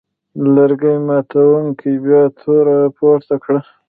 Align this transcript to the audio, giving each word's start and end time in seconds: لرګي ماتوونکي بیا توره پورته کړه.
لرګي 0.53 0.93
ماتوونکي 1.07 1.91
بیا 2.03 2.21
توره 2.39 2.77
پورته 2.97 3.35
کړه. 3.43 3.59